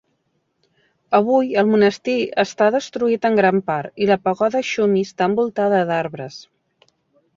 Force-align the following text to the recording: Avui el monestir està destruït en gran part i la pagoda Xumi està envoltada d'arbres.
Avui 1.17 1.51
el 1.61 1.67
monestir 1.73 2.15
està 2.45 2.69
destruït 2.77 3.27
en 3.31 3.37
gran 3.43 3.61
part 3.69 4.03
i 4.07 4.11
la 4.13 4.19
pagoda 4.29 4.63
Xumi 4.71 5.05
està 5.11 5.29
envoltada 5.33 5.83
d'arbres. 5.93 6.41